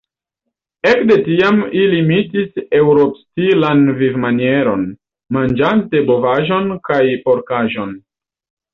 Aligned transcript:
Ekde 0.91 1.17
tiam 1.27 1.59
ili 1.81 1.99
imitis 2.05 2.57
eŭropstilan 2.79 3.85
vivmanieron, 4.01 4.91
manĝante 5.41 6.05
bovaĵon 6.13 6.77
kaj 6.91 7.03
porkaĵon. 7.31 7.99